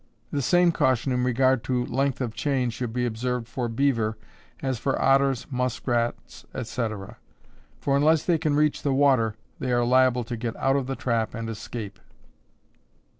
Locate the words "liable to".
9.85-10.35